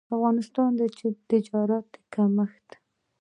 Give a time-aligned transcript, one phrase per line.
[0.15, 0.81] افغانستان د
[1.29, 2.67] تجارت د کمښت